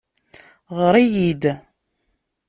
[0.77, 1.43] Ɣer-iyi-d!